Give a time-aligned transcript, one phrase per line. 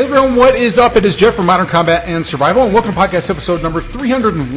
[0.00, 0.96] Hey everyone, what is up?
[0.96, 4.48] It is Jeff from Modern Combat and Survival, and welcome to podcast episode number 301.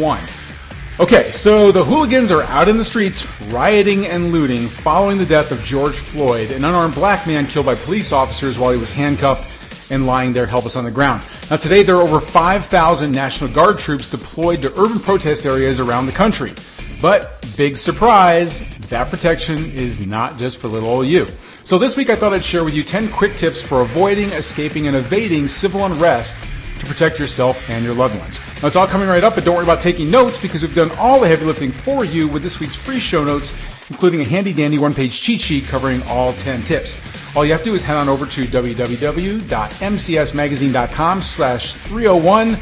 [1.03, 5.51] Okay, so the hooligans are out in the streets rioting and looting following the death
[5.51, 9.43] of George Floyd, an unarmed black man killed by police officers while he was handcuffed
[9.91, 11.27] and lying there helpless on the ground.
[11.51, 12.71] Now today there are over 5,000
[13.11, 16.55] National Guard troops deployed to urban protest areas around the country.
[17.03, 21.25] But, big surprise, that protection is not just for little old you.
[21.65, 24.87] So this week I thought I'd share with you 10 quick tips for avoiding, escaping,
[24.87, 26.33] and evading civil unrest
[26.79, 28.39] to protect yourself and your loved ones.
[28.61, 30.91] Now it's all coming right up, but don't worry about taking notes because we've done
[30.95, 33.51] all the heavy lifting for you with this week's free show notes,
[33.89, 36.95] including a handy dandy one page cheat sheet covering all 10 tips.
[37.35, 42.55] All you have to do is head on over to www.mcsmagazine.com slash 301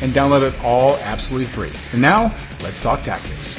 [0.00, 1.74] and download it all absolutely free.
[1.92, 3.58] And now, let's talk tactics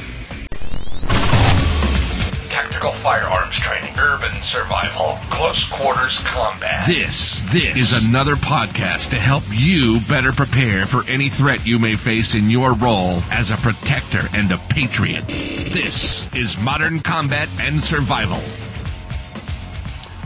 [2.54, 6.86] tactical firearms training, urban survival, close quarters combat.
[6.86, 11.98] This, this is another podcast to help you better prepare for any threat you may
[11.98, 15.26] face in your role as a protector and a patriot.
[15.74, 18.38] This is Modern Combat and Survival.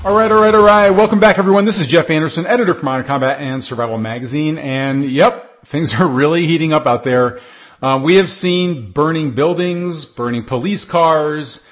[0.05, 0.91] All right, all right, all right.
[0.91, 1.65] Welcome back, everyone.
[1.65, 4.59] This is Jeff Anderson, editor for Modern Combat and Survival magazine.
[4.59, 7.41] And yep, things are really heating up out there.
[7.81, 11.65] Uh, we have seen burning buildings, burning police cars,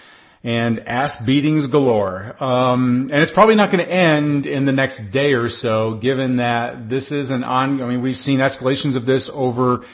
[0.47, 2.41] and ass beatings galore.
[2.42, 6.36] Um, and it's probably not going to end in the next day or so, given
[6.36, 7.83] that this is an on.
[7.83, 9.84] I mean, we've seen escalations of this over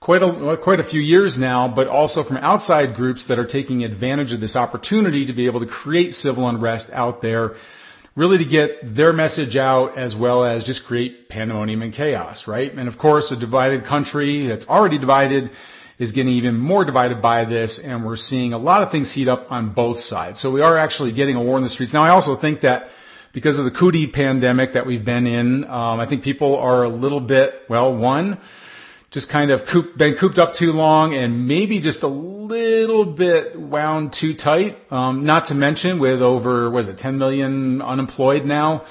[0.00, 3.82] quite a quite a few years now, but also from outside groups that are taking
[3.82, 7.52] advantage of this opportunity to be able to create civil unrest out there,
[8.14, 12.70] really to get their message out as well as just create pandemonium and chaos, right?
[12.70, 15.50] And of course, a divided country that's already divided
[16.04, 19.26] is getting even more divided by this, and we're seeing a lot of things heat
[19.26, 20.40] up on both sides.
[20.40, 21.92] So we are actually getting a war in the streets.
[21.92, 22.84] Now, I also think that
[23.32, 26.88] because of the cootie pandemic that we've been in, um, I think people are a
[26.88, 28.38] little bit, well, one,
[29.10, 33.58] just kind of coop, been cooped up too long and maybe just a little bit
[33.58, 34.76] wound too tight.
[34.90, 38.84] Um, not to mention with over, was it 10 million unemployed now?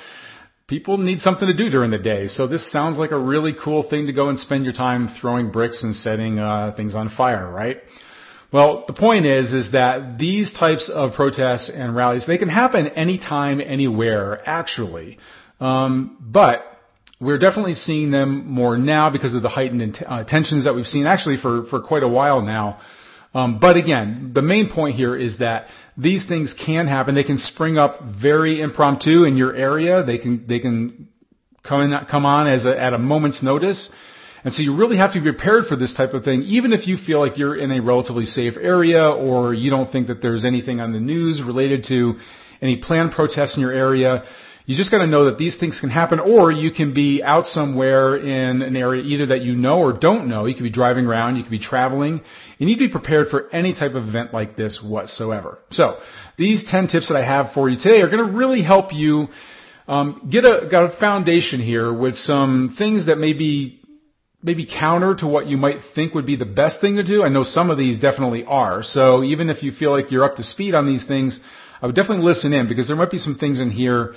[0.68, 2.28] People need something to do during the day.
[2.28, 5.52] So this sounds like a really cool thing to go and spend your time throwing
[5.52, 7.82] bricks and setting uh, things on fire, right?
[8.52, 12.88] Well, the point is, is that these types of protests and rallies, they can happen
[12.90, 15.18] anytime, anywhere, actually.
[15.60, 16.60] Um, but
[17.20, 21.08] we're definitely seeing them more now because of the heightened uh, tensions that we've seen
[21.08, 22.80] actually for, for quite a while now.
[23.34, 25.68] Um, but again, the main point here is that
[25.98, 27.16] these things can happen.
[27.16, 30.04] They can spring up very impromptu in your area.
[30.04, 31.10] They can they can
[31.64, 33.92] come in, come on as a, at a moment's notice.
[34.44, 36.86] And so you really have to be prepared for this type of thing, even if
[36.86, 40.44] you feel like you're in a relatively safe area or you don't think that there's
[40.44, 42.16] anything on the news related to
[42.62, 44.26] any planned protests in your area.
[44.66, 47.48] You just got to know that these things can happen, or you can be out
[47.48, 50.46] somewhere in an area either that you know or don't know.
[50.46, 52.22] You could be driving around, you could be traveling.
[52.58, 55.60] You need to be prepared for any type of event like this whatsoever.
[55.72, 56.00] So,
[56.38, 59.28] these 10 tips that I have for you today are going to really help you
[59.88, 63.82] um, get a got a foundation here with some things that may be
[64.42, 67.24] maybe counter to what you might think would be the best thing to do.
[67.24, 68.84] I know some of these definitely are.
[68.84, 71.40] So even if you feel like you're up to speed on these things,
[71.82, 74.16] I would definitely listen in because there might be some things in here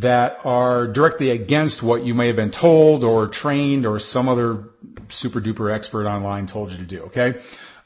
[0.00, 4.64] that are directly against what you may have been told or trained or some other
[5.08, 7.02] super duper expert online told you to do.
[7.04, 7.34] Okay.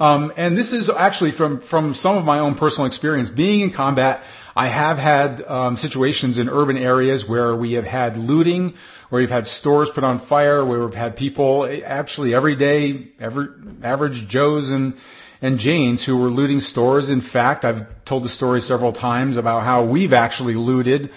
[0.01, 3.29] Um, and this is actually from from some of my own personal experience.
[3.29, 4.23] Being in combat,
[4.57, 8.75] I have had um, situations in urban areas where we have had looting,
[9.11, 13.49] where we've had stores put on fire, where we've had people actually every day, every
[13.83, 14.95] average Joes and
[15.43, 17.11] and Janes who were looting stores.
[17.11, 21.11] In fact, I've told the story several times about how we've actually looted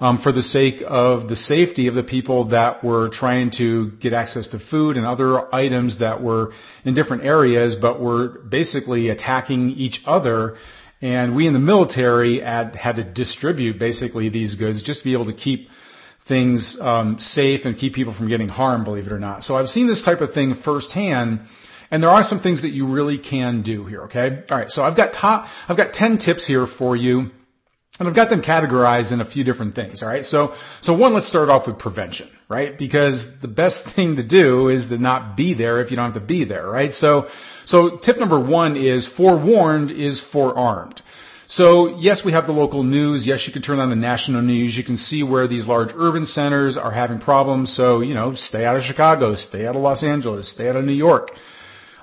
[0.00, 4.12] um, for the sake of the safety of the people that were trying to get
[4.12, 6.52] access to food and other items that were
[6.84, 10.56] in different areas, but were basically attacking each other.
[11.00, 15.12] And we in the military had, had to distribute basically these goods just to be
[15.12, 15.68] able to keep
[16.28, 19.44] things um, safe and keep people from getting harmed, believe it or not.
[19.44, 21.40] So I've seen this type of thing firsthand.
[21.90, 24.42] And there are some things that you really can do here, okay?
[24.50, 27.30] Alright, so I've got top, I've got 10 tips here for you
[27.98, 30.24] and I've got them categorized in a few different things, alright?
[30.24, 32.78] So, so one, let's start off with prevention, right?
[32.78, 36.20] Because the best thing to do is to not be there if you don't have
[36.22, 36.92] to be there, right?
[36.92, 37.28] So,
[37.64, 41.02] so tip number one is forewarned is forearmed.
[41.48, 43.26] So yes, we have the local news.
[43.26, 44.76] Yes, you can turn on the national news.
[44.76, 47.74] You can see where these large urban centers are having problems.
[47.74, 50.84] So, you know, stay out of Chicago, stay out of Los Angeles, stay out of
[50.84, 51.30] New York.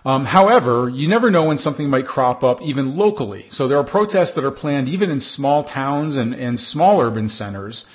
[0.05, 3.45] Um, however, you never know when something might crop up even locally.
[3.51, 7.29] So there are protests that are planned even in small towns and, and small urban
[7.29, 7.85] centers.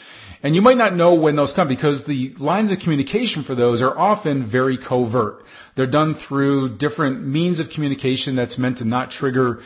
[0.43, 3.83] And you might not know when those come because the lines of communication for those
[3.83, 5.43] are often very covert.
[5.77, 9.61] They're done through different means of communication that's meant to not trigger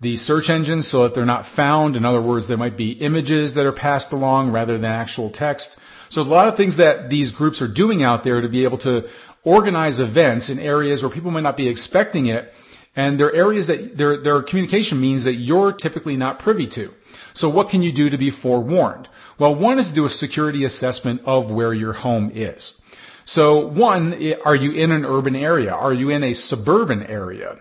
[0.00, 1.94] the search engines so that they're not found.
[1.96, 5.76] In other words, there might be images that are passed along rather than actual text.
[6.10, 8.78] So a lot of things that these groups are doing out there to be able
[8.78, 9.08] to
[9.44, 12.50] organize events in areas where people might not be expecting it
[12.96, 16.90] and there are areas that their, their communication means that you're typically not privy to.
[17.34, 19.08] So what can you do to be forewarned?
[19.38, 22.80] Well, one is to do a security assessment of where your home is.
[23.24, 24.14] So one,
[24.44, 25.72] are you in an urban area?
[25.72, 27.56] Are you in a suburban area?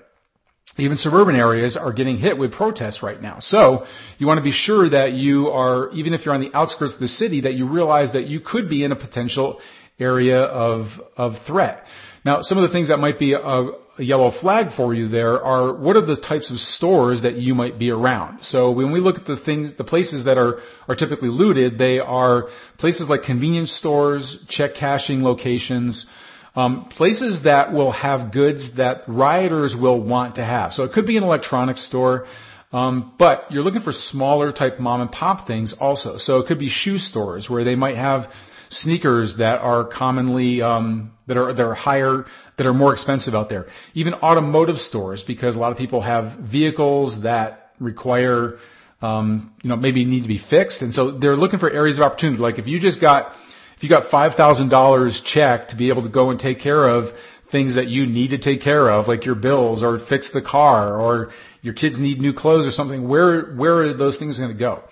[0.77, 3.37] Even suburban areas are getting hit with protests right now.
[3.39, 3.85] So
[4.17, 6.99] you want to be sure that you are, even if you're on the outskirts of
[6.99, 9.61] the city, that you realize that you could be in a potential
[9.99, 11.85] area of, of threat.
[12.25, 15.43] Now, some of the things that might be a, a yellow flag for you there
[15.43, 18.43] are what are the types of stores that you might be around.
[18.43, 21.99] So when we look at the things, the places that are, are typically looted, they
[21.99, 26.07] are places like convenience stores, check cashing locations,
[26.55, 30.73] um, places that will have goods that rioters will want to have.
[30.73, 32.25] So it could be an electronics store,
[32.71, 36.17] um, but you're looking for smaller type mom and pop things also.
[36.17, 38.31] So it could be shoe stores where they might have
[38.73, 42.25] sneakers that are commonly um, that are that are higher
[42.57, 43.67] that are more expensive out there.
[43.93, 48.57] Even automotive stores because a lot of people have vehicles that require
[49.01, 52.03] um, you know maybe need to be fixed, and so they're looking for areas of
[52.03, 52.41] opportunity.
[52.41, 53.33] Like if you just got
[53.77, 56.87] if you got five thousand dollars check to be able to go and take care
[56.87, 57.13] of
[57.51, 60.99] things that you need to take care of, like your bills or fix the car
[60.99, 61.31] or
[61.61, 64.83] your kids need new clothes or something, where where are those things going to go?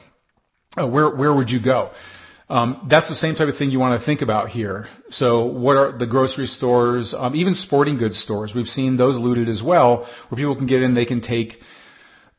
[0.78, 1.92] Uh, where where would you go?
[2.52, 4.90] Um, that's the same type of thing you want to think about here.
[5.10, 8.54] So what are the grocery stores, um, even sporting goods stores?
[8.54, 11.60] We've seen those looted as well, where people can get in, they can take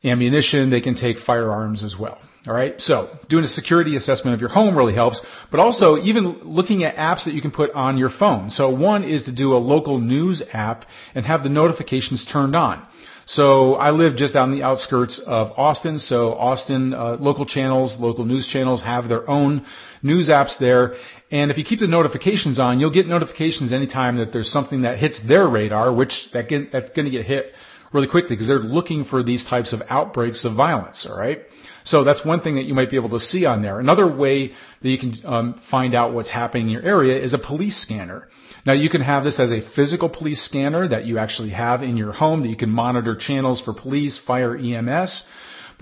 [0.05, 2.19] ammunition, they can take firearms as well.
[2.47, 2.79] All right.
[2.79, 6.97] So doing a security assessment of your home really helps, but also even looking at
[6.97, 8.51] apps that you can put on your phone.
[8.51, 10.85] So one is to do a local news app
[11.15, 12.87] and have the notifications turned on.
[13.25, 16.01] So I live just on the outskirts of Austin.
[16.01, 19.65] So Austin uh, local channels, local news channels have their own
[20.03, 20.97] news apps there.
[21.31, 24.99] And if you keep the notifications on, you'll get notifications anytime that there's something that
[24.99, 27.53] hits their radar, which that get, that's going to get hit
[27.93, 31.07] really quickly because they're looking for these types of outbreaks of violence.
[31.09, 31.41] All right.
[31.85, 33.81] So that's one thing that you might be able to see on there.
[33.81, 34.53] Another way
[34.83, 38.29] that you can um, find out what's happening in your area is a police scanner.
[38.65, 41.97] Now you can have this as a physical police scanner that you actually have in
[41.97, 45.25] your home that you can monitor channels for police, fire, EMS.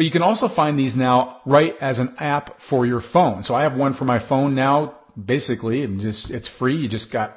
[0.00, 3.43] But you can also find these now right as an app for your phone.
[3.43, 6.75] So I have one for my phone now, basically, and just, it's free.
[6.76, 7.37] You just got,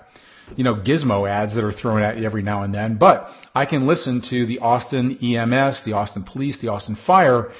[0.55, 2.95] you know, gizmo ads that are thrown at you every now and then.
[2.95, 7.51] But I can listen to the Austin EMS, the Austin Police, the Austin Fire,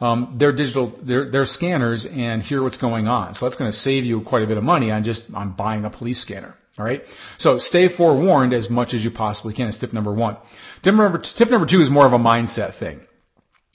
[0.00, 3.36] um, their digital, their, their scanners and hear what's going on.
[3.36, 5.84] So that's going to save you quite a bit of money on just, on buying
[5.84, 6.56] a police scanner.
[6.76, 7.02] All right.
[7.38, 10.36] So stay forewarned as much as you possibly can is tip number one.
[10.82, 13.02] Tip number, tip number two is more of a mindset thing.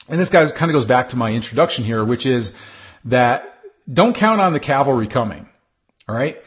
[0.10, 2.52] And this guy kind of goes back to my introduction here, which is
[3.06, 3.44] that
[3.92, 5.48] don't count on the cavalry coming.
[6.08, 6.38] All right.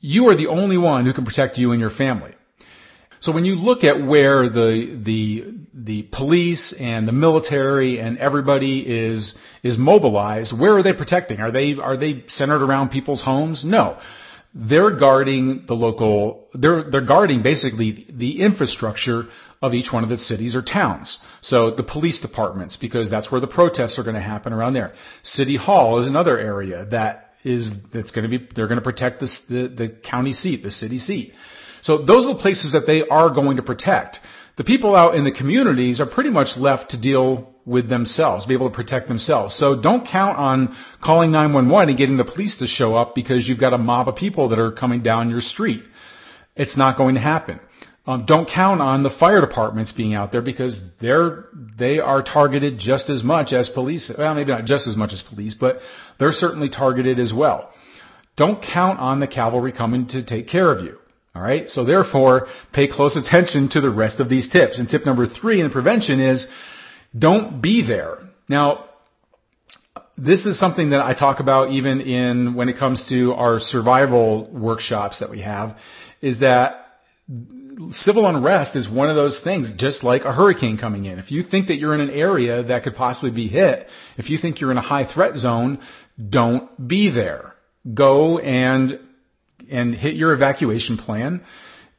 [0.00, 2.34] You are the only one who can protect you and your family.
[3.20, 8.78] So when you look at where the the the police and the military and everybody
[8.80, 11.40] is is mobilized, where are they protecting?
[11.40, 13.64] Are they are they centered around people's homes?
[13.64, 13.98] No
[14.54, 19.24] they're guarding the local, they're, they're guarding basically the infrastructure
[19.60, 21.18] of each one of the cities or towns.
[21.40, 24.94] So the police departments, because that's where the protests are going to happen around there.
[25.22, 29.20] City Hall is another area that is, that's going to be, they're going to protect
[29.20, 31.32] the, the, the county seat, the city seat.
[31.82, 34.18] So those are the places that they are going to protect.
[34.56, 38.54] The people out in the communities are pretty much left to deal with themselves, be
[38.54, 39.54] able to protect themselves.
[39.54, 43.60] So don't count on calling 911 and getting the police to show up because you've
[43.60, 45.82] got a mob of people that are coming down your street.
[46.56, 47.60] It's not going to happen.
[48.08, 51.44] Um, don't count on the fire departments being out there because they're
[51.78, 54.10] they are targeted just as much as police.
[54.16, 55.80] Well, maybe not just as much as police, but
[56.18, 57.70] they're certainly targeted as well.
[58.34, 60.96] Don't count on the cavalry coming to take care of you.
[61.34, 61.68] All right.
[61.68, 64.78] So therefore, pay close attention to the rest of these tips.
[64.78, 66.48] And tip number three in the prevention is
[67.16, 68.20] don't be there.
[68.48, 68.86] Now,
[70.16, 74.50] this is something that I talk about even in when it comes to our survival
[74.50, 75.76] workshops that we have
[76.22, 76.86] is that
[77.90, 81.18] civil unrest is one of those things, just like a hurricane coming in.
[81.18, 84.38] If you think that you're in an area that could possibly be hit, if you
[84.38, 85.80] think you're in a high threat zone,
[86.28, 87.54] don't be there.
[87.92, 88.98] Go and,
[89.70, 91.42] and hit your evacuation plan,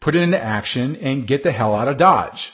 [0.01, 2.51] put it into action, and get the hell out of Dodge.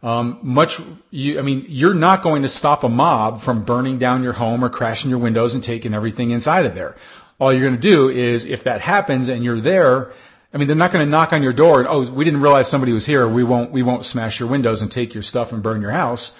[0.00, 0.78] Um, much,
[1.10, 4.62] you, I mean, you're not going to stop a mob from burning down your home
[4.62, 6.94] or crashing your windows and taking everything inside of there.
[7.40, 10.12] all you're going to do is if that happens and you're there,
[10.52, 12.70] I mean, they're not going to knock on your door and, oh, we didn't realize
[12.70, 13.32] somebody was here.
[13.32, 16.34] We won't, we won't smash your windows and take your stuff and burn your house.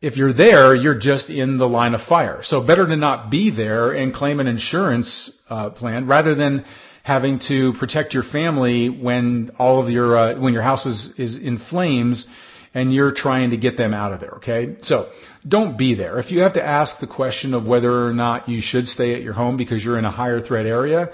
[0.00, 2.40] If you're there, you're just in the line of fire.
[2.42, 6.64] So better to not be there and claim an insurance uh, plan rather than
[7.02, 11.36] having to protect your family when all of your uh, when your house is, is
[11.42, 12.28] in flames
[12.74, 14.34] and you're trying to get them out of there.
[14.36, 15.10] Okay, so
[15.46, 16.18] don't be there.
[16.18, 19.22] If you have to ask the question of whether or not you should stay at
[19.22, 21.08] your home because you're in a higher threat area,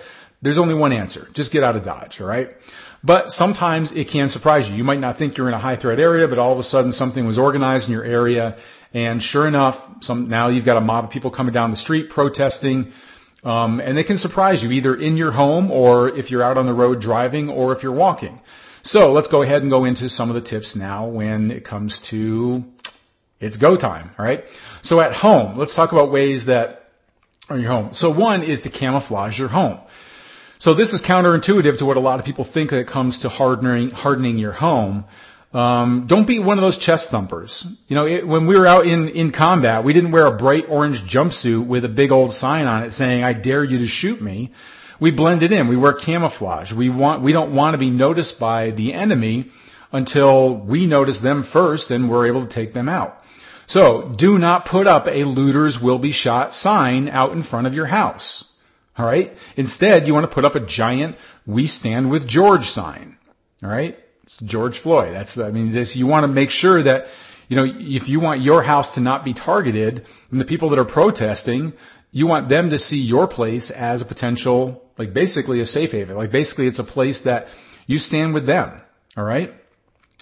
[0.45, 1.27] there's only one answer.
[1.35, 2.21] Just get out of Dodge.
[2.21, 2.51] All right.
[3.03, 4.77] But sometimes it can surprise you.
[4.77, 6.93] You might not think you're in a high threat area, but all of a sudden
[6.93, 8.57] something was organized in your area.
[8.93, 12.11] And sure enough, some, now you've got a mob of people coming down the street
[12.11, 12.93] protesting.
[13.43, 16.67] Um, and they can surprise you either in your home or if you're out on
[16.67, 18.41] the road driving or if you're walking.
[18.83, 22.01] So let's go ahead and go into some of the tips now when it comes
[22.11, 22.63] to
[23.41, 24.11] it's go time.
[24.19, 24.45] All right.
[24.83, 26.85] So at home, let's talk about ways that
[27.49, 27.93] are your home.
[27.93, 29.81] So one is to camouflage your home.
[30.59, 33.29] So this is counterintuitive to what a lot of people think when it comes to
[33.29, 35.05] hardening, hardening your home.
[35.53, 37.65] Um, don't be one of those chest thumpers.
[37.87, 40.65] You know, it, when we were out in, in combat, we didn't wear a bright
[40.69, 44.21] orange jumpsuit with a big old sign on it saying, I dare you to shoot
[44.21, 44.53] me.
[45.01, 45.69] We blended in.
[45.69, 46.73] We wear camouflage.
[46.73, 49.51] We want, we don't want to be noticed by the enemy
[49.93, 53.19] until we notice them first and we're able to take them out.
[53.67, 57.75] So do not put up a looters will be shot sign out in front of
[57.75, 58.45] your house.
[58.99, 59.33] Alright?
[59.57, 63.17] Instead, you want to put up a giant we stand with George sign.
[63.63, 63.99] Alright?
[64.25, 65.13] It's George Floyd.
[65.13, 67.07] That's the, I mean, this, you want to make sure that,
[67.49, 70.79] you know, if you want your house to not be targeted, and the people that
[70.79, 71.73] are protesting,
[72.11, 76.17] you want them to see your place as a potential, like basically a safe haven.
[76.17, 77.49] Like basically it's a place that
[77.87, 78.81] you stand with them.
[79.17, 79.53] Alright?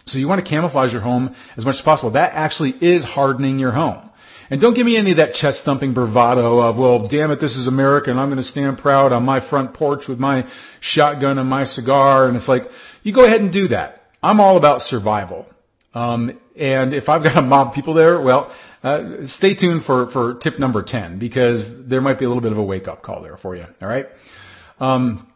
[0.06, 2.12] So you want to camouflage your home as much as possible.
[2.12, 4.10] That actually is hardening your home.
[4.50, 7.56] And don't give me any of that chest thumping bravado of, well, damn it, this
[7.56, 10.46] is America and I'm going to stand proud on my front porch with my
[10.80, 12.28] shotgun and my cigar.
[12.28, 12.62] And it's like,
[13.02, 14.02] you go ahead and do that.
[14.22, 15.46] I'm all about survival.
[15.94, 20.34] Um, and if I've got a mob people there, well, uh, stay tuned for, for
[20.34, 23.22] tip number 10 because there might be a little bit of a wake up call
[23.22, 23.64] there for you.
[23.80, 24.06] All right.
[24.80, 25.26] Um,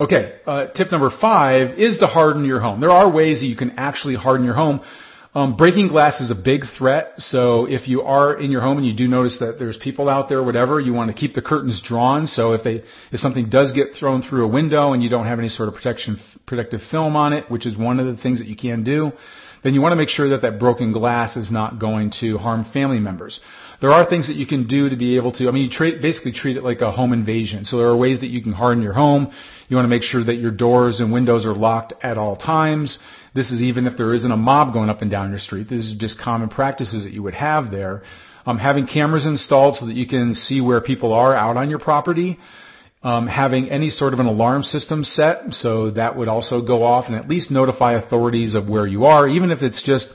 [0.00, 0.38] okay.
[0.46, 2.80] Uh, tip number five is to harden your home.
[2.80, 4.80] There are ways that you can actually harden your home.
[5.36, 7.14] Um, breaking glass is a big threat.
[7.18, 10.28] So if you are in your home and you do notice that there's people out
[10.28, 12.28] there, whatever, you want to keep the curtains drawn.
[12.28, 15.40] So if they, if something does get thrown through a window and you don't have
[15.40, 18.46] any sort of protection, protective film on it, which is one of the things that
[18.46, 19.10] you can do,
[19.64, 22.64] then you want to make sure that that broken glass is not going to harm
[22.72, 23.40] family members.
[23.80, 26.00] There are things that you can do to be able to, I mean, you treat,
[26.00, 27.64] basically treat it like a home invasion.
[27.64, 29.32] So there are ways that you can harden your home.
[29.68, 33.00] You want to make sure that your doors and windows are locked at all times.
[33.34, 35.68] This is even if there isn't a mob going up and down your street.
[35.68, 38.02] This is just common practices that you would have there.
[38.46, 41.78] Um, having cameras installed so that you can see where people are out on your
[41.78, 42.38] property
[43.04, 47.04] um, having any sort of an alarm system set, so that would also go off
[47.06, 50.08] and at least notify authorities of where you are, even if it's just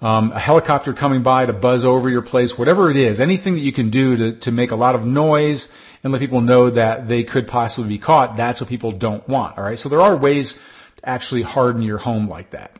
[0.00, 3.60] um, a helicopter coming by to buzz over your place, whatever it is, anything that
[3.60, 5.68] you can do to, to make a lot of noise
[6.04, 9.58] and let people know that they could possibly be caught, that's what people don't want.
[9.58, 10.56] All right, so there are ways
[11.04, 12.72] actually harden your home like that.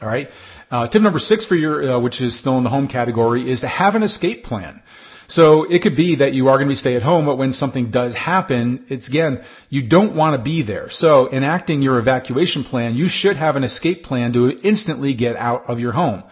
[0.00, 0.28] All right.
[0.70, 3.60] Uh, tip number six for your, uh, which is still in the home category, is
[3.60, 4.82] to have an escape plan.
[5.28, 7.52] So it could be that you are going to be stay at home, but when
[7.52, 10.88] something does happen, it's again, you don't want to be there.
[10.90, 15.68] So enacting your evacuation plan, you should have an escape plan to instantly get out
[15.68, 16.24] of your home.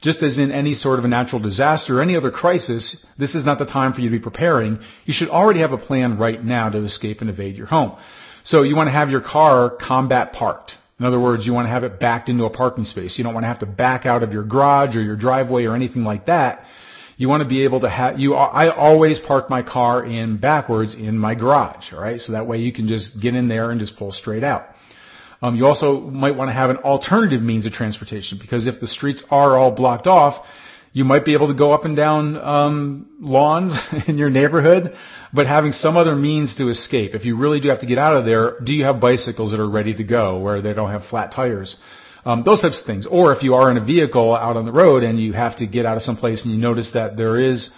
[0.00, 3.44] Just as in any sort of a natural disaster or any other crisis, this is
[3.44, 4.78] not the time for you to be preparing.
[5.04, 7.96] You should already have a plan right now to escape and evade your home.
[8.44, 10.76] So you want to have your car combat parked.
[11.00, 13.18] In other words, you want to have it backed into a parking space.
[13.18, 15.74] You don't want to have to back out of your garage or your driveway or
[15.74, 16.64] anything like that.
[17.16, 20.94] You want to be able to have, you, I always park my car in backwards
[20.94, 22.20] in my garage, alright?
[22.20, 24.66] So that way you can just get in there and just pull straight out.
[25.40, 28.88] Um, you also might want to have an alternative means of transportation because if the
[28.88, 30.44] streets are all blocked off,
[30.94, 34.94] you might be able to go up and down um, lawns in your neighborhood,
[35.32, 37.14] but having some other means to escape.
[37.14, 39.58] If you really do have to get out of there, do you have bicycles that
[39.58, 41.76] are ready to go where they don't have flat tires?
[42.24, 43.06] Um, those types of things.
[43.06, 45.66] Or if you are in a vehicle out on the road and you have to
[45.66, 47.70] get out of some place and you notice that there is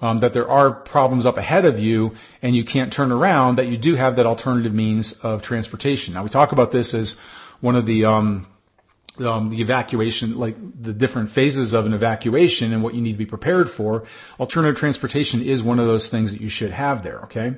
[0.00, 3.68] um, that there are problems up ahead of you and you can't turn around, that
[3.68, 6.14] you do have that alternative means of transportation.
[6.14, 7.16] Now we talk about this as
[7.60, 8.46] one of the um,
[9.18, 13.18] um, the evacuation, like the different phases of an evacuation and what you need to
[13.18, 14.04] be prepared for.
[14.40, 17.20] Alternative transportation is one of those things that you should have there.
[17.24, 17.52] Okay.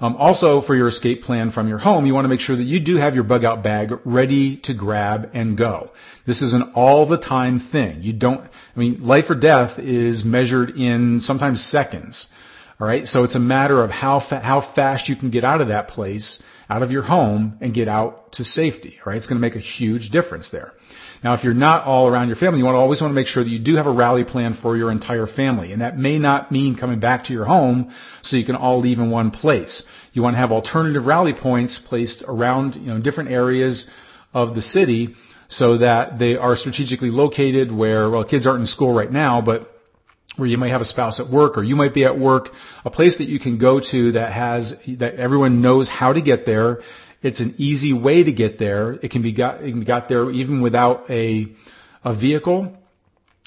[0.00, 2.62] Um, also, for your escape plan from your home, you want to make sure that
[2.62, 5.90] you do have your bug out bag ready to grab and go.
[6.24, 8.02] This is an all the time thing.
[8.02, 12.28] You don't, I mean, life or death is measured in sometimes seconds.
[12.80, 13.06] All right.
[13.06, 15.88] So it's a matter of how fa- how fast you can get out of that
[15.88, 16.40] place,
[16.70, 18.98] out of your home, and get out to safety.
[19.04, 19.16] All right.
[19.16, 20.74] It's going to make a huge difference there.
[21.22, 23.26] Now, if you're not all around your family, you want to always want to make
[23.26, 25.72] sure that you do have a rally plan for your entire family.
[25.72, 28.98] And that may not mean coming back to your home so you can all leave
[28.98, 29.84] in one place.
[30.12, 33.90] You want to have alternative rally points placed around, you know, different areas
[34.32, 35.14] of the city
[35.48, 39.68] so that they are strategically located where, well, kids aren't in school right now, but
[40.36, 42.48] where you might have a spouse at work or you might be at work,
[42.84, 46.46] a place that you can go to that has, that everyone knows how to get
[46.46, 46.80] there.
[47.22, 48.92] It's an easy way to get there.
[48.92, 51.46] It can be got, it can be got there even without a,
[52.04, 52.76] a vehicle.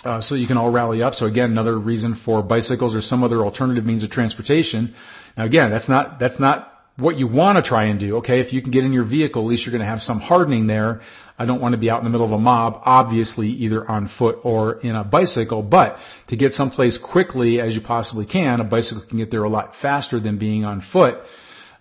[0.04, 1.14] Uh, so you can all rally up.
[1.14, 4.96] So again, another reason for bicycles or some other alternative means of transportation.
[5.38, 8.18] Now again, that's not, that's not what you want to try and do.
[8.18, 8.42] Okay.
[8.42, 10.68] If you can get in your vehicle, at least you're going to have some hardening
[10.68, 11.02] there.
[11.38, 14.08] I don't want to be out in the middle of a mob, obviously either on
[14.08, 15.98] foot or in a bicycle, but
[16.28, 19.74] to get someplace quickly as you possibly can, a bicycle can get there a lot
[19.82, 21.16] faster than being on foot.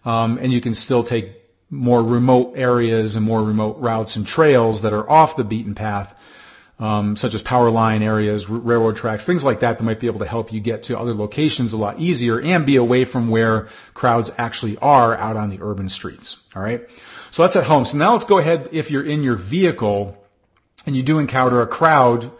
[0.05, 1.40] Um, and you can still take
[1.71, 6.13] more remote areas and more remote routes and trails that are off the beaten path,
[6.81, 10.09] um, such as power line areas, r- railroad tracks, things like that that might be
[10.09, 13.31] able to help you get to other locations a lot easier and be away from
[13.31, 16.37] where crowds actually are out on the urban streets.
[16.55, 16.81] All right.
[17.31, 17.85] So that's at home.
[17.85, 20.17] So now let's go ahead if you're in your vehicle
[20.87, 22.33] and you do encounter a crowd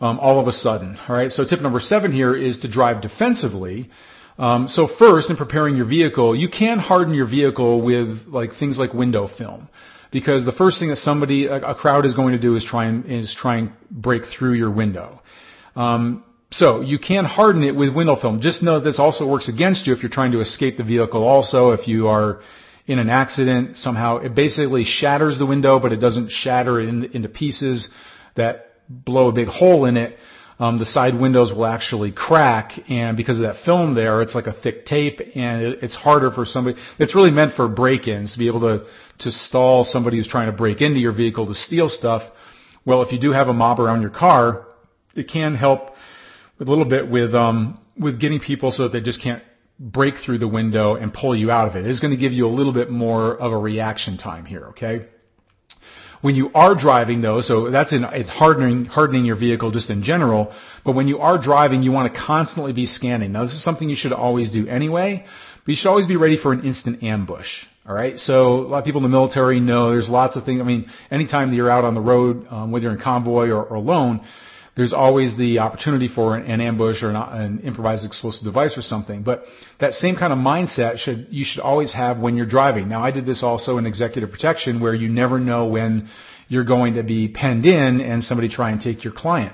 [0.00, 0.98] um, all of a sudden.
[1.08, 1.30] All right.
[1.30, 3.90] So tip number seven here is to drive defensively.
[4.38, 8.78] Um, so first, in preparing your vehicle, you can harden your vehicle with like things
[8.78, 9.68] like window film,
[10.12, 12.86] because the first thing that somebody, a, a crowd, is going to do is try
[12.86, 15.20] and is try and break through your window.
[15.74, 18.40] Um, so you can harden it with window film.
[18.40, 21.22] Just know this also works against you if you're trying to escape the vehicle.
[21.26, 22.40] Also, if you are
[22.86, 27.04] in an accident, somehow it basically shatters the window, but it doesn't shatter it in,
[27.06, 27.90] into pieces
[28.34, 30.16] that blow a big hole in it
[30.58, 34.46] um, the side windows will actually crack, and because of that film there, it's like
[34.46, 36.76] a thick tape, and it, it's harder for somebody.
[36.98, 38.86] It's really meant for break-ins to be able to
[39.20, 42.22] to stall somebody who's trying to break into your vehicle to steal stuff.
[42.84, 44.66] Well, if you do have a mob around your car,
[45.14, 45.90] it can help
[46.60, 49.42] a little bit with um, with getting people so that they just can't
[49.78, 51.86] break through the window and pull you out of it.
[51.86, 54.66] It's going to give you a little bit more of a reaction time here.
[54.70, 55.06] Okay.
[56.20, 60.02] When you are driving though, so that's in, it's hardening, hardening your vehicle just in
[60.02, 60.52] general,
[60.84, 63.32] but when you are driving, you want to constantly be scanning.
[63.32, 65.24] Now this is something you should always do anyway,
[65.64, 67.64] but you should always be ready for an instant ambush.
[67.88, 70.64] Alright, so a lot of people in the military know there's lots of things, I
[70.64, 73.76] mean, anytime that you're out on the road, um, whether you're in convoy or, or
[73.76, 74.20] alone,
[74.78, 78.82] there's always the opportunity for an, an ambush or an, an, improvised explosive device or
[78.82, 79.24] something.
[79.24, 79.42] But
[79.80, 82.88] that same kind of mindset should you should always have when you're driving.
[82.88, 86.08] Now, I did this also in executive protection, where you never know when
[86.46, 89.52] you're going to be penned in and somebody try and take your client.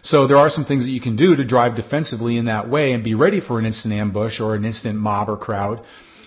[0.00, 2.92] So there are some things that you can do to drive defensively in that way
[2.92, 5.84] and be ready for an instant ambush or an instant mob or crowd.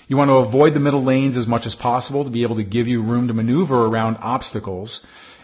[0.07, 2.63] You want to avoid the middle lanes as much as possible to be able to
[2.63, 5.03] give you room to maneuver around obstacles.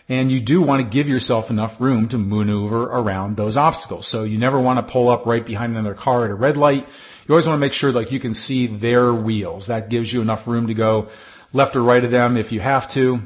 [0.10, 4.10] And you do want to give yourself enough room to maneuver around those obstacles.
[4.12, 6.86] So you never want to pull up right behind another car at a red light.
[7.28, 9.68] You always want to make sure like you can see their wheels.
[9.68, 11.10] That gives you enough room to go
[11.54, 13.20] left or right of them if you have to.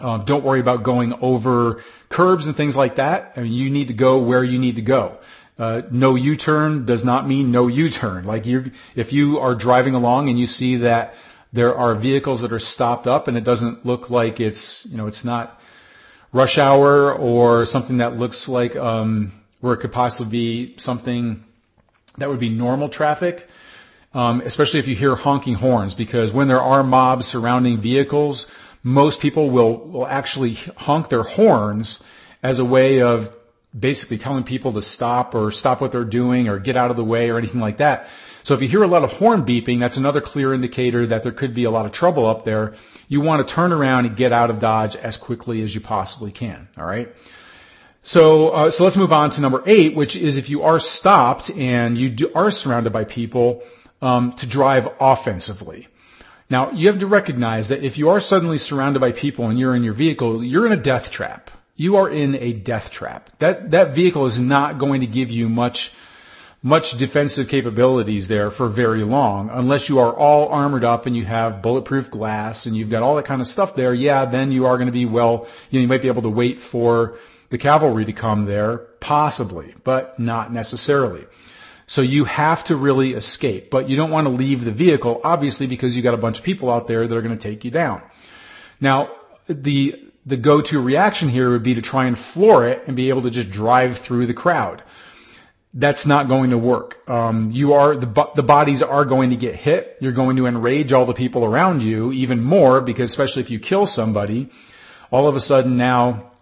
[0.00, 3.32] Um, don't worry about going over curbs and things like that.
[3.36, 5.18] I mean, you need to go where you need to go.
[5.58, 8.24] Uh, no U-turn does not mean no U-turn.
[8.24, 11.14] Like you, if you are driving along and you see that
[11.52, 15.06] there are vehicles that are stopped up and it doesn't look like it's, you know,
[15.06, 15.58] it's not
[16.32, 21.44] rush hour or something that looks like um, where it could possibly be something
[22.18, 23.46] that would be normal traffic,
[24.14, 28.46] um, especially if you hear honking horns, because when there are mobs surrounding vehicles,
[28.82, 32.02] most people will will actually honk their horns
[32.42, 33.28] as a way of
[33.78, 37.04] basically telling people to stop or stop what they're doing or get out of the
[37.04, 38.06] way or anything like that.
[38.44, 41.32] So if you hear a lot of horn beeping, that's another clear indicator that there
[41.32, 42.74] could be a lot of trouble up there.
[43.08, 46.32] You want to turn around and get out of Dodge as quickly as you possibly
[46.32, 46.68] can.
[46.76, 47.08] All right.
[48.02, 51.50] So, uh, so let's move on to number eight, which is if you are stopped
[51.50, 53.62] and you do, are surrounded by people,
[54.00, 55.86] um, to drive offensively.
[56.50, 59.76] Now, you have to recognize that if you are suddenly surrounded by people and you're
[59.76, 61.50] in your vehicle, you're in a death trap.
[61.76, 63.30] You are in a death trap.
[63.40, 65.90] That that vehicle is not going to give you much
[66.62, 71.24] much defensive capabilities there for very long unless you are all armored up and you
[71.24, 73.92] have bulletproof glass and you've got all that kind of stuff there.
[73.92, 76.30] Yeah, then you are going to be well, you know, you might be able to
[76.30, 77.18] wait for
[77.50, 81.26] the cavalry to come there, possibly, but not necessarily.
[81.86, 85.66] So you have to really escape, but you don't want to leave the vehicle, obviously,
[85.66, 87.70] because you got a bunch of people out there that are going to take you
[87.70, 88.02] down.
[88.80, 89.10] Now,
[89.48, 89.94] the,
[90.24, 93.30] the go-to reaction here would be to try and floor it and be able to
[93.30, 94.82] just drive through the crowd.
[95.74, 96.96] That's not going to work.
[97.08, 99.96] Um, you are the the bodies are going to get hit.
[100.00, 103.58] You're going to enrage all the people around you even more because especially if you
[103.58, 104.50] kill somebody,
[105.10, 106.32] all of a sudden now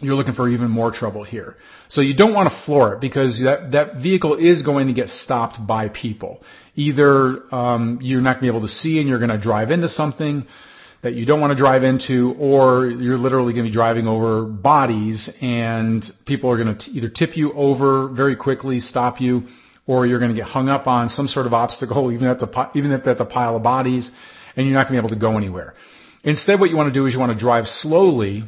[0.00, 1.56] you're looking for even more trouble here.
[1.88, 5.08] So you don't want to floor it because that that vehicle is going to get
[5.08, 6.42] stopped by people.
[6.76, 9.72] Either um, you're not going to be able to see and you're going to drive
[9.72, 10.46] into something
[11.08, 14.44] that you don't want to drive into, or you're literally going to be driving over
[14.44, 19.44] bodies and people are going to either tip you over very quickly, stop you,
[19.86, 22.70] or you're going to get hung up on some sort of obstacle, even if, the,
[22.74, 24.10] even if that's a pile of bodies,
[24.54, 25.72] and you're not going to be able to go anywhere.
[26.24, 28.44] Instead, what you want to do is you want to drive slowly,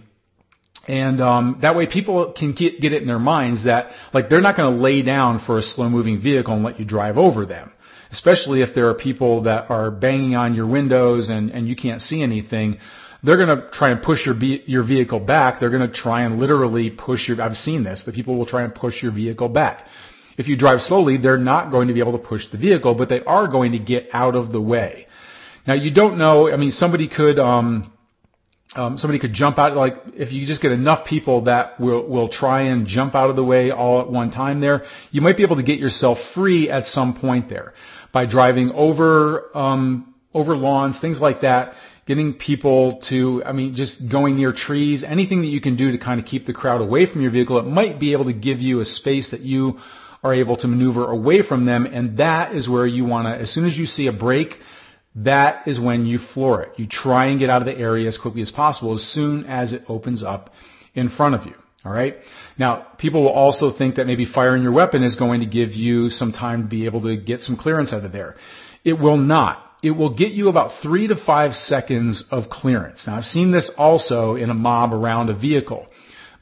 [0.86, 4.42] and um, that way people can get, get it in their minds that like they're
[4.42, 7.46] not going to lay down for a slow moving vehicle and let you drive over
[7.46, 7.72] them
[8.12, 12.00] especially if there are people that are banging on your windows and, and you can't
[12.00, 12.78] see anything,
[13.22, 15.60] they're going to try and push your your vehicle back.
[15.60, 17.40] They're going to try and literally push your.
[17.40, 18.04] I've seen this.
[18.04, 19.86] The people will try and push your vehicle back.
[20.38, 23.08] If you drive slowly, they're not going to be able to push the vehicle, but
[23.10, 25.06] they are going to get out of the way.
[25.66, 26.50] Now you don't know.
[26.50, 27.38] I mean, somebody could.
[27.38, 27.92] Um,
[28.76, 32.28] um, somebody could jump out like if you just get enough people that will will
[32.28, 35.42] try and jump out of the way all at one time there you might be
[35.42, 37.74] able to get yourself free at some point there
[38.12, 41.74] by driving over um, over lawns, things like that,
[42.06, 45.98] getting people to, I mean, just going near trees, anything that you can do to
[45.98, 47.58] kind of keep the crowd away from your vehicle.
[47.58, 49.78] It might be able to give you a space that you
[50.22, 53.40] are able to maneuver away from them, and that is where you want to.
[53.40, 54.54] As soon as you see a break,
[55.16, 56.78] that is when you floor it.
[56.78, 59.72] You try and get out of the area as quickly as possible as soon as
[59.72, 60.50] it opens up
[60.94, 61.54] in front of you.
[61.84, 62.16] All right.
[62.58, 66.10] Now, people will also think that maybe firing your weapon is going to give you
[66.10, 68.36] some time to be able to get some clearance out of there.
[68.84, 69.64] It will not.
[69.82, 73.06] It will get you about three to five seconds of clearance.
[73.06, 75.86] Now, I've seen this also in a mob around a vehicle.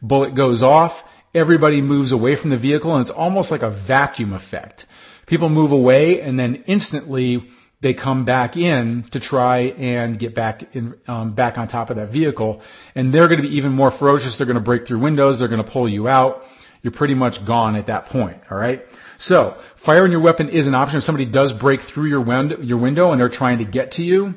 [0.02, 0.92] Bullet goes off,
[1.32, 4.86] everybody moves away from the vehicle, and it's almost like a vacuum effect.
[5.28, 7.48] People move away, and then instantly
[7.80, 11.96] they come back in to try and get back in, um, back on top of
[11.96, 12.60] that vehicle,
[12.94, 14.36] and they're going to be even more ferocious.
[14.36, 15.38] They're going to break through windows.
[15.38, 16.42] They're going to pull you out.
[16.82, 18.38] You're pretty much gone at that point.
[18.50, 18.82] All right.
[19.18, 20.98] So firing your weapon is an option.
[20.98, 24.02] If somebody does break through your window, your window, and they're trying to get to
[24.02, 24.34] you,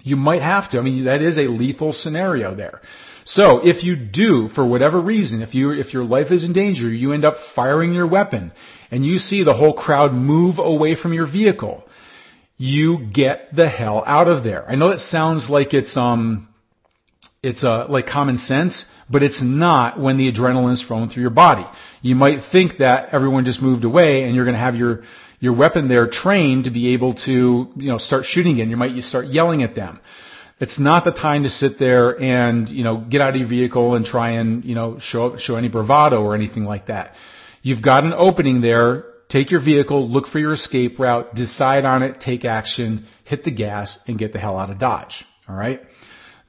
[0.00, 0.78] you might have to.
[0.78, 2.80] I mean, that is a lethal scenario there.
[3.24, 6.88] So if you do, for whatever reason, if you if your life is in danger,
[6.88, 8.50] you end up firing your weapon,
[8.90, 11.84] and you see the whole crowd move away from your vehicle
[12.62, 14.64] you get the hell out of there.
[14.70, 16.48] I know that sounds like it's um
[17.42, 21.32] it's uh, like common sense, but it's not when the adrenaline is flowing through your
[21.32, 21.66] body.
[22.02, 25.02] You might think that everyone just moved away and you're going to have your
[25.40, 28.70] your weapon there trained to be able to you know start shooting again.
[28.70, 29.98] You might you start yelling at them.
[30.60, 33.96] It's not the time to sit there and you know get out of your vehicle
[33.96, 37.16] and try and you know show show any bravado or anything like that.
[37.60, 42.02] You've got an opening there Take your vehicle, look for your escape route, decide on
[42.02, 45.24] it, take action, hit the gas, and get the hell out of Dodge.
[45.48, 45.80] All right?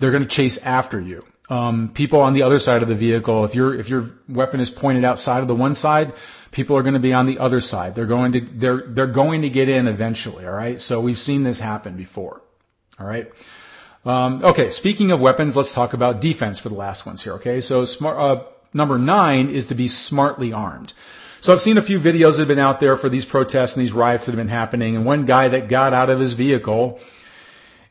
[0.02, 1.24] They're going to chase after you.
[1.50, 4.70] Um, people on the other side of the vehicle, if your if your weapon is
[4.70, 6.14] pointed outside of the one side,
[6.52, 7.96] people are going to be on the other side.
[7.96, 10.46] They're going to they're they're going to get in eventually.
[10.46, 10.80] All right.
[10.80, 12.42] So we've seen this happen before.
[13.00, 13.28] All right.
[14.04, 14.72] Um, okay.
[14.72, 17.34] Speaking of weapons, let's talk about defense for the last ones here.
[17.34, 17.62] Okay.
[17.62, 18.44] So smart uh,
[18.74, 20.94] number nine is to be smartly armed.
[21.44, 23.86] So I've seen a few videos that have been out there for these protests and
[23.86, 27.02] these riots that have been happening, and one guy that got out of his vehicle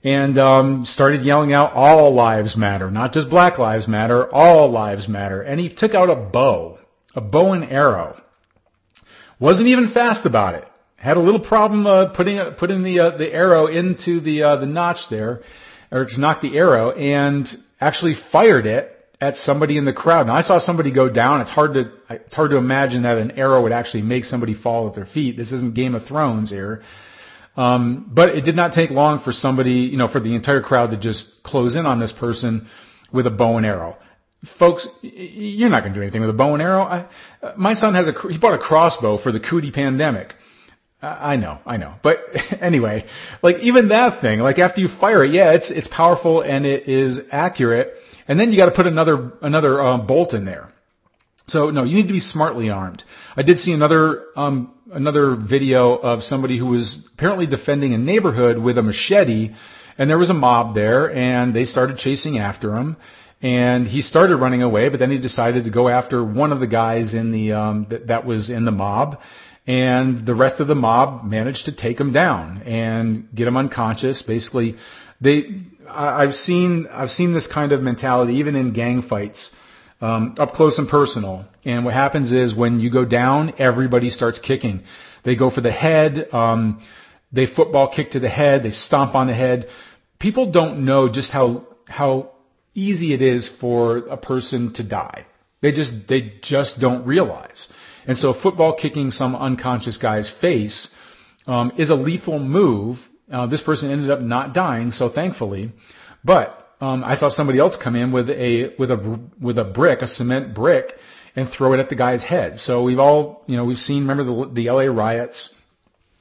[0.02, 5.06] and um, started yelling out, "All lives matter, not just Black lives matter, all lives
[5.06, 6.78] matter." And he took out a bow,
[7.14, 8.22] a bow and arrow.
[9.38, 10.66] Wasn't even fast about it.
[10.96, 14.66] Had a little problem uh, putting putting the uh, the arrow into the uh, the
[14.66, 15.42] notch there,
[15.90, 17.46] or to knock the arrow, and
[17.78, 20.26] actually fired it at somebody in the crowd.
[20.26, 21.42] Now I saw somebody go down.
[21.42, 24.88] It's hard to it's hard to imagine that an arrow would actually make somebody fall
[24.88, 25.36] at their feet.
[25.36, 26.82] This isn't Game of Thrones here.
[27.56, 30.90] Um, but it did not take long for somebody, you know, for the entire crowd
[30.90, 32.68] to just close in on this person
[33.12, 33.96] with a bow and arrow.
[34.58, 36.82] Folks, you're not going to do anything with a bow and arrow.
[36.82, 37.06] I,
[37.56, 40.34] my son has a he bought a crossbow for the cootie pandemic.
[41.00, 41.94] I know, I know.
[42.02, 42.18] But
[42.60, 43.06] anyway,
[43.40, 46.88] like even that thing, like after you fire it, yeah, it's it's powerful and it
[46.88, 47.94] is accurate
[48.28, 50.72] and then you got to put another another uh, bolt in there.
[51.46, 53.02] So no, you need to be smartly armed.
[53.36, 58.58] I did see another um, another video of somebody who was apparently defending a neighborhood
[58.58, 59.50] with a machete,
[59.98, 62.96] and there was a mob there, and they started chasing after him.
[63.44, 66.68] And he started running away, but then he decided to go after one of the
[66.68, 69.18] guys in the um, that, that was in the mob,
[69.66, 74.22] and the rest of the mob managed to take him down and get him unconscious.
[74.22, 74.76] Basically,
[75.20, 79.50] they I've seen I've seen this kind of mentality even in gang fights.
[80.02, 81.46] um, up close and personal.
[81.64, 84.82] And what happens is when you go down, everybody starts kicking.
[85.24, 86.28] They go for the head.
[86.32, 86.82] Um,
[87.32, 88.64] they football kick to the head.
[88.64, 89.68] They stomp on the head.
[90.18, 92.32] People don't know just how how
[92.74, 95.26] easy it is for a person to die.
[95.62, 97.72] They just they just don't realize.
[98.06, 100.92] And so football kicking some unconscious guy's face
[101.46, 102.98] um, is a lethal move.
[103.32, 105.72] Uh, this person ended up not dying, so thankfully.
[106.24, 110.02] But um, I saw somebody else come in with a with a with a brick,
[110.02, 110.92] a cement brick,
[111.34, 112.58] and throw it at the guy's head.
[112.58, 114.06] So we've all, you know, we've seen.
[114.06, 115.54] Remember the the LA riots,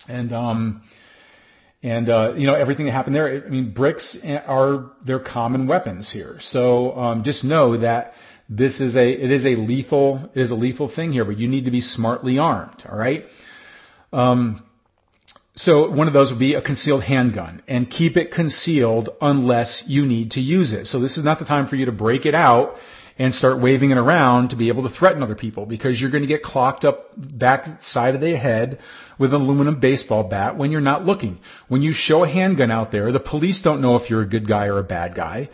[0.07, 0.83] and um,
[1.83, 3.43] and uh, you know everything that happened there.
[3.45, 6.37] I mean, bricks are they're common weapons here.
[6.39, 8.13] So um, just know that
[8.47, 11.47] this is a it is a lethal it is a lethal thing here, but you
[11.47, 12.83] need to be smartly armed.
[12.89, 13.25] All right.
[14.13, 14.63] Um,
[15.61, 20.07] so one of those would be a concealed handgun and keep it concealed unless you
[20.07, 20.87] need to use it.
[20.87, 22.77] So this is not the time for you to break it out
[23.19, 26.23] and start waving it around to be able to threaten other people because you're going
[26.23, 28.79] to get clocked up back side of the head
[29.19, 31.37] with an aluminum baseball bat when you're not looking.
[31.67, 34.47] When you show a handgun out there, the police don't know if you're a good
[34.47, 35.51] guy or a bad guy.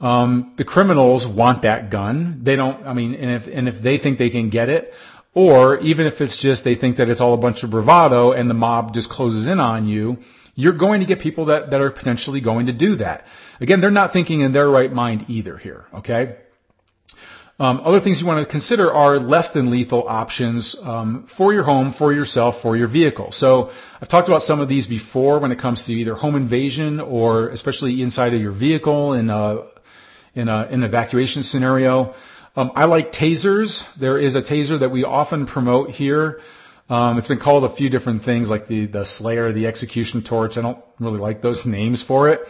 [0.00, 2.40] Um, the criminals want that gun.
[2.42, 4.94] They don't, I mean, and if, and if they think they can get it,
[5.34, 8.50] or even if it's just they think that it's all a bunch of bravado and
[8.50, 10.18] the mob just closes in on you,
[10.54, 13.24] you're going to get people that, that are potentially going to do that.
[13.60, 16.36] Again, they're not thinking in their right mind either here, okay?
[17.58, 21.62] Um, other things you want to consider are less than lethal options um, for your
[21.62, 23.28] home, for yourself, for your vehicle.
[23.30, 26.98] So I've talked about some of these before when it comes to either home invasion
[27.00, 29.68] or especially inside of your vehicle in a,
[30.34, 32.14] in, a, in an evacuation scenario.
[32.54, 33.82] Um, I like tasers.
[33.98, 36.40] There is a taser that we often promote here.
[36.90, 40.58] Um, it's been called a few different things like the, the Slayer, the Execution Torch.
[40.58, 42.40] I don't really like those names for it.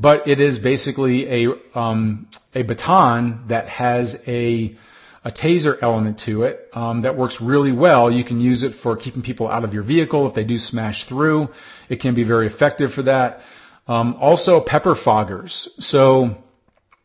[0.00, 4.76] But it is basically a, um, a baton that has a,
[5.24, 8.10] a taser element to it um, that works really well.
[8.10, 11.06] You can use it for keeping people out of your vehicle if they do smash
[11.08, 11.48] through.
[11.88, 13.40] It can be very effective for that.
[13.86, 15.68] Um, also, pepper foggers.
[15.78, 16.42] So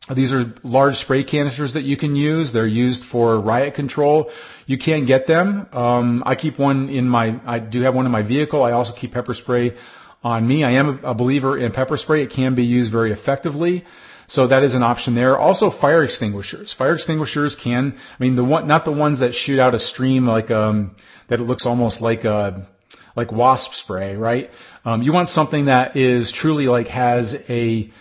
[0.09, 2.51] these are large spray canisters that you can use.
[2.51, 4.31] They're used for riot control.
[4.65, 5.67] You can get them.
[5.71, 8.63] Um, I keep one in my, I do have one in my vehicle.
[8.63, 9.77] I also keep pepper spray
[10.23, 10.63] on me.
[10.63, 12.23] I am a believer in pepper spray.
[12.23, 13.85] It can be used very effectively.
[14.27, 15.37] So that is an option there.
[15.37, 16.73] Also fire extinguishers.
[16.73, 20.25] Fire extinguishers can, I mean the one, not the ones that shoot out a stream
[20.25, 20.95] like, um,
[21.29, 22.67] that it looks almost like a,
[23.15, 24.49] like wasp spray, right?
[24.83, 27.91] Um, you want something that is truly like has a,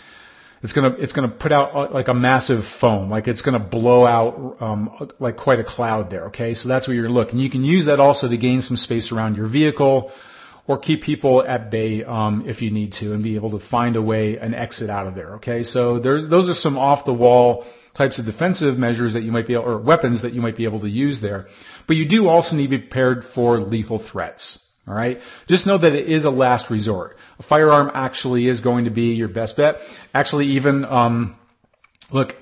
[0.63, 4.05] it's gonna it's gonna put out uh, like a massive foam, like it's gonna blow
[4.05, 6.27] out um, like quite a cloud there.
[6.27, 7.39] Okay, so that's where you're looking.
[7.39, 10.13] You can use that also to gain some space around your vehicle,
[10.67, 13.97] or keep people at bay um, if you need to, and be able to find
[13.97, 15.37] a way an exit out of there.
[15.37, 19.33] Okay, so there's those are some off the wall types of defensive measures that you
[19.33, 21.47] might be able, or weapons that you might be able to use there.
[21.87, 24.65] But you do also need to be prepared for lethal threats.
[24.89, 25.19] All right.
[25.47, 27.17] Just know that it is a last resort.
[27.39, 29.77] A firearm actually is going to be your best bet.
[30.15, 31.37] Actually, even um,
[32.11, 32.35] look,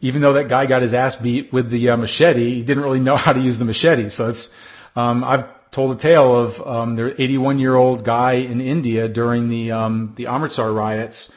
[0.00, 3.00] even though that guy got his ass beat with the uh, machete, he didn't really
[3.00, 4.10] know how to use the machete.
[4.10, 4.48] So it's
[4.96, 9.48] um, I've told a tale of um, there 81 year old guy in India during
[9.48, 11.32] the um, the Amritsar riots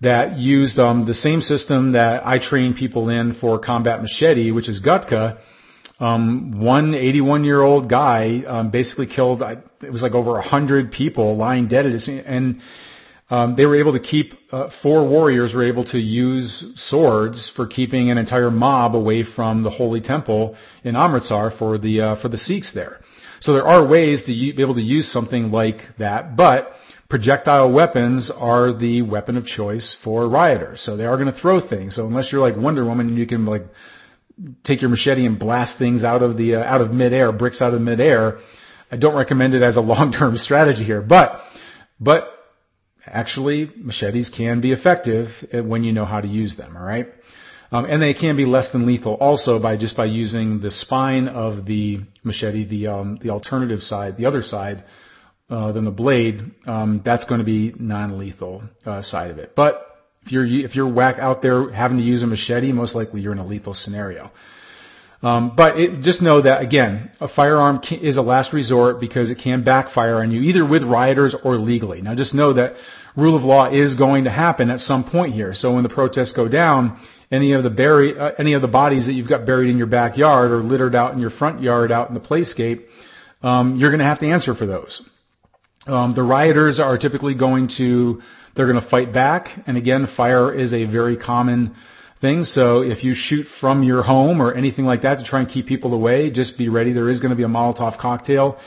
[0.00, 4.68] that used um, the same system that I train people in for combat machete, which
[4.68, 5.38] is Gatka
[6.00, 9.42] um, one 81 year old guy um, basically killed.
[9.42, 12.60] It was like over a hundred people lying dead at his and.
[13.32, 17.68] Um, they were able to keep uh, four warriors were able to use swords for
[17.68, 22.28] keeping an entire mob away from the holy temple in Amritsar for the uh, for
[22.28, 22.98] the Sikhs there.
[23.38, 26.72] So there are ways to be able to use something like that, but
[27.08, 30.82] projectile weapons are the weapon of choice for rioters.
[30.82, 31.96] So they are going to throw things.
[31.96, 33.62] So unless you're like Wonder Woman, you can like
[34.64, 37.74] take your machete and blast things out of the uh, out of midair, bricks out
[37.74, 38.38] of midair.
[38.90, 41.40] I don't recommend it as a long-term strategy here, but
[41.98, 42.24] but
[43.06, 46.76] actually machetes can be effective when you know how to use them.
[46.76, 47.08] All right.
[47.72, 51.28] Um, and they can be less than lethal also by just by using the spine
[51.28, 54.84] of the machete, the um, the alternative side, the other side,
[55.48, 56.50] uh, than the blade.
[56.66, 59.52] Um, that's going to be non-lethal uh, side of it.
[59.54, 59.89] But
[60.30, 63.32] if you're if you're whack out there having to use a machete, most likely you're
[63.32, 64.30] in a lethal scenario.
[65.22, 69.30] Um, but it, just know that again, a firearm can, is a last resort because
[69.30, 72.00] it can backfire on you either with rioters or legally.
[72.00, 72.76] Now just know that
[73.16, 75.52] rule of law is going to happen at some point here.
[75.52, 76.98] So when the protests go down,
[77.30, 79.88] any of the bury, uh, any of the bodies that you've got buried in your
[79.88, 82.84] backyard or littered out in your front yard out in the playscape,
[83.42, 85.02] um, you're going to have to answer for those.
[85.86, 88.22] Um, the rioters are typically going to
[88.54, 89.48] they're going to fight back.
[89.66, 91.74] And again, fire is a very common
[92.20, 92.44] thing.
[92.44, 95.66] So if you shoot from your home or anything like that to try and keep
[95.66, 96.92] people away, just be ready.
[96.92, 98.58] There is going to be a Molotov cocktail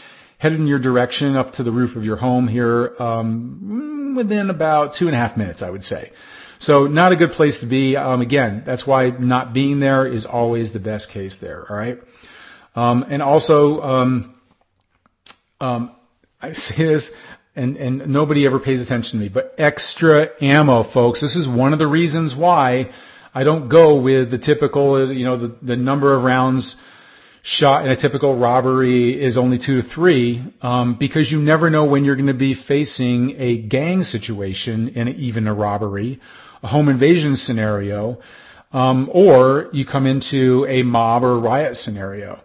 [0.44, 4.94] headed in your direction up to the roof of your home here um, within about
[4.94, 6.12] two and a half minutes, I would say.
[6.60, 7.96] So not a good place to be.
[7.96, 11.66] Um, again, that's why not being there is always the best case there.
[11.70, 11.98] All right.
[12.76, 14.36] Um, and also, um,
[15.62, 15.96] um,
[16.42, 17.10] I say this,
[17.56, 21.22] and and nobody ever pays attention to me, but extra ammo, folks.
[21.22, 22.92] This is one of the reasons why
[23.34, 26.76] I don't go with the typical, you know, the, the number of rounds
[27.42, 31.86] shot in a typical robbery is only two to three, um, because you never know
[31.86, 36.22] when you're going to be facing a gang situation in even a robbery,
[36.62, 38.22] a home invasion scenario,
[38.72, 42.40] um, or you come into a mob or riot scenario.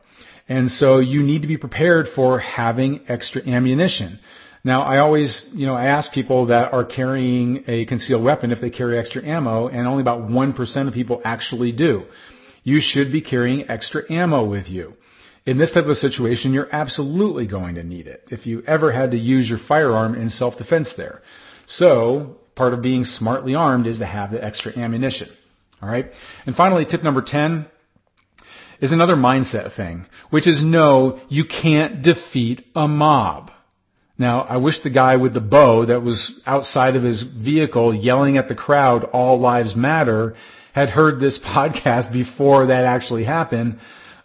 [0.49, 4.19] And so you need to be prepared for having extra ammunition.
[4.69, 8.61] Now, I always, you know, I ask people that are carrying a concealed weapon if
[8.61, 12.05] they carry extra ammo, and only about 1% of people actually do.
[12.65, 14.93] You should be carrying extra ammo with you.
[15.47, 19.13] In this type of situation, you're absolutely going to need it if you ever had
[19.13, 21.23] to use your firearm in self-defense there.
[21.65, 25.31] So, part of being smartly armed is to have the extra ammunition.
[25.83, 26.11] Alright?
[26.45, 27.67] And finally, tip number 10
[28.83, 33.51] is another mindset thing, which is no, you can't defeat a mob.
[34.19, 38.37] Now, I wish the guy with the bow that was outside of his vehicle yelling
[38.37, 40.35] at the crowd, all lives matter,
[40.73, 43.79] had heard this podcast before that actually happened.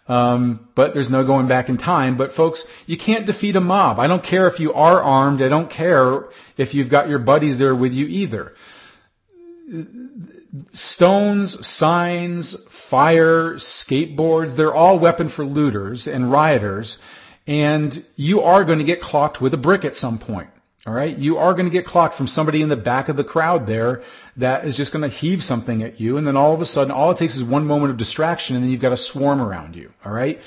[0.06, 2.18] Um, but there's no going back in time.
[2.18, 3.98] But folks, you can't defeat a mob.
[3.98, 5.40] I don't care if you are armed.
[5.40, 6.24] I don't care
[6.58, 8.52] if you've got your buddies there with you either.
[10.72, 12.54] Stones, signs,
[12.90, 16.98] fire, skateboards, they're all weapon for looters and rioters.
[17.46, 20.48] And you are going to get clocked with a brick at some point.
[20.86, 21.16] All right.
[21.16, 24.02] You are going to get clocked from somebody in the back of the crowd there
[24.36, 26.18] that is just going to heave something at you.
[26.18, 28.64] And then all of a sudden, all it takes is one moment of distraction and
[28.64, 29.90] then you've got a swarm around you.
[30.04, 30.38] All right.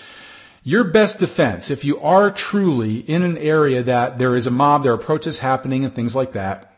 [0.64, 4.84] Your best defense, if you are truly in an area that there is a mob,
[4.84, 6.74] there are protests happening and things like that,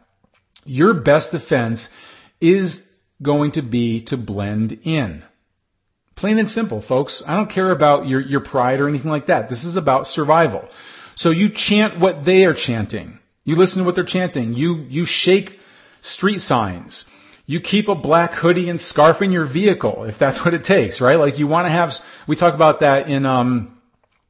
[0.63, 1.89] your best defense
[2.39, 2.81] is
[3.21, 5.23] going to be to blend in.
[6.19, 7.23] Plain and simple, folks.
[7.25, 9.49] I don't care about your, your pride or anything like that.
[9.49, 10.67] This is about survival.
[11.15, 13.19] So you chant what they are chanting.
[13.45, 14.53] You listen to what they're chanting.
[14.53, 15.51] You, you shake
[16.01, 17.05] street signs.
[17.45, 20.99] You keep a black hoodie and scarf in your vehicle if that's what it takes,
[20.99, 21.15] right?
[21.15, 21.91] Like you want to have,
[22.27, 23.78] we talk about that in, um,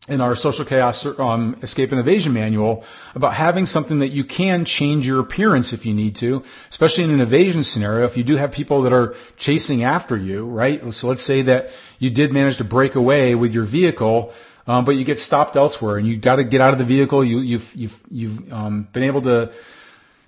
[0.10, 2.84] in our social chaos um, escape and evasion manual
[3.16, 7.12] about having something that you can change your appearance if you need to, especially in
[7.12, 8.06] an evasion scenario.
[8.08, 10.82] If you do have people that are chasing after you, right?
[10.92, 11.68] So let's say that
[12.00, 14.34] you did manage to break away with your vehicle,
[14.68, 17.24] um, but you get stopped elsewhere and you got to get out of the vehicle.
[17.24, 19.52] You, you've you've you've um, been able to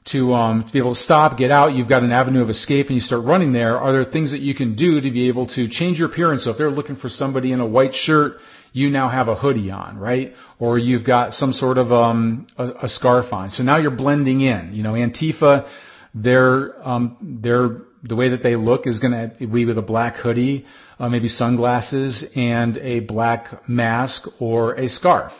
[0.05, 1.73] to um, to be able to stop, get out.
[1.73, 3.77] You've got an avenue of escape, and you start running there.
[3.77, 6.45] Are there things that you can do to be able to change your appearance?
[6.45, 8.37] So if they're looking for somebody in a white shirt
[8.73, 10.33] you now have a hoodie on, right?
[10.59, 13.49] Or you've got some sort of um, a, a scarf on.
[13.51, 14.71] So now you're blending in.
[14.73, 15.67] You know, Antifa,
[16.13, 20.15] they're um, they're the way that they look is going to be with a black
[20.15, 20.65] hoodie,
[20.99, 25.33] uh, maybe sunglasses, and a black mask or a scarf.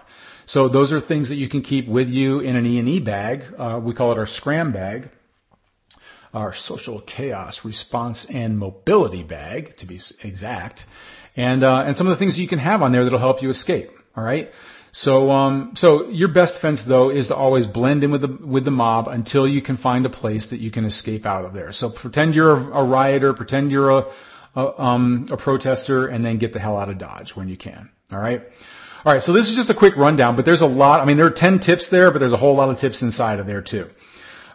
[0.45, 3.43] So those are things that you can keep with you in an E&E bag.
[3.57, 5.09] Uh, we call it our scram bag,
[6.33, 10.81] our social chaos response and mobility bag, to be exact
[11.35, 13.49] and uh, and some of the things you can have on there that'll help you
[13.49, 13.89] escape.
[14.15, 14.49] All right.
[14.93, 18.65] So um, so your best defense though is to always blend in with the with
[18.65, 21.71] the mob until you can find a place that you can escape out of there.
[21.71, 24.03] So pretend you're a, a rioter, pretend you're a
[24.53, 27.89] a, um, a protester, and then get the hell out of Dodge when you can.
[28.11, 28.41] All right.
[29.05, 29.21] All right.
[29.21, 30.99] So this is just a quick rundown, but there's a lot.
[30.99, 33.39] I mean, there are ten tips there, but there's a whole lot of tips inside
[33.39, 33.87] of there too.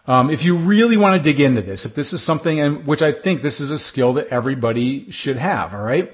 [0.07, 3.03] Um, if you really want to dig into this, if this is something, and which
[3.03, 6.11] I think this is a skill that everybody should have, all right.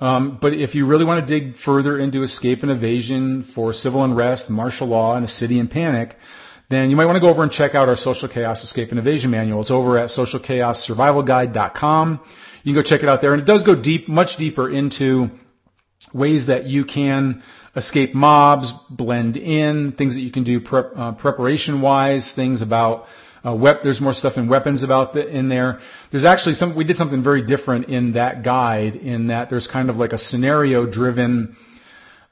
[0.00, 4.02] Um, but if you really want to dig further into escape and evasion for civil
[4.02, 6.16] unrest, martial law, and a city in panic,
[6.70, 8.98] then you might want to go over and check out our Social Chaos Escape and
[8.98, 9.60] Evasion Manual.
[9.60, 12.20] It's over at socialchaossurvivalguide.com.
[12.62, 15.28] You can go check it out there, and it does go deep, much deeper into
[16.14, 17.42] ways that you can
[17.76, 23.04] escape mobs, blend in, things that you can do prep, uh, preparation-wise, things about
[23.44, 25.80] uh, wep- there's more stuff in weapons about the, in there.
[26.10, 29.90] There's actually some, we did something very different in that guide in that there's kind
[29.90, 31.56] of like a scenario driven,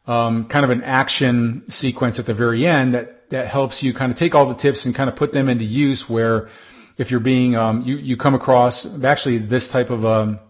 [0.06, 4.12] um, kind of an action sequence at the very end that, that helps you kind
[4.12, 6.48] of take all the tips and kind of put them into use where
[6.96, 10.40] if you're being, um, you, you come across actually this type of, um,